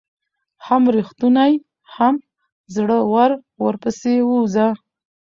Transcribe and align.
هم 0.65 0.83
ريښتونى 0.95 1.51
هم 1.95 2.15
زړه 2.75 2.97
ور 3.13 3.31
ورپسي 3.63 4.15
ووزه 4.23 4.67